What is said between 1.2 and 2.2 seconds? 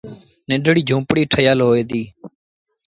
ٺهيٚل هوئي ديٚ۔